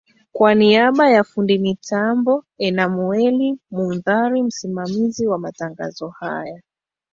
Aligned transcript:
kwa 0.31 0.55
niaba 0.55 1.09
ya 1.09 1.23
fundi 1.23 1.57
mitambo 1.59 2.45
enamuel 2.57 3.57
muzari 3.71 4.43
msimamizi 4.43 5.27
wa 5.27 5.39
matangazo 5.39 6.09
haya 6.09 6.61